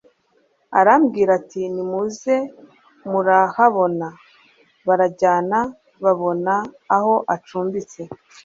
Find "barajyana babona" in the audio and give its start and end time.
4.87-6.53